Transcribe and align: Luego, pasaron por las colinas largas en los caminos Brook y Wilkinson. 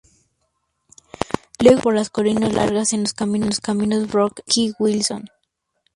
Luego, 1.59 1.59
pasaron 1.65 1.81
por 1.83 1.93
las 1.93 2.09
colinas 2.09 2.53
largas 2.55 2.91
en 2.93 3.01
los 3.03 3.13
caminos 3.13 3.61
Brook 4.07 4.41
y 4.47 4.73
Wilkinson. 4.79 5.29